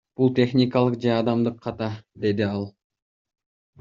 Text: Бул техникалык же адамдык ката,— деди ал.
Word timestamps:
Бул 0.19 0.29
техникалык 0.37 0.95
же 1.03 1.11
адамдык 1.17 1.59
ката,— 1.67 1.91
деди 2.25 2.47
ал. 2.49 2.67